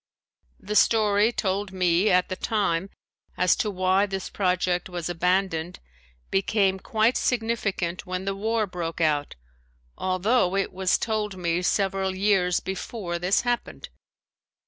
[0.59, 2.89] The story told me at the time
[3.37, 5.79] as to why this project was abandoned
[6.31, 9.35] became quite significant when the war broke out,
[9.99, 13.89] although it was told me several years before this happened.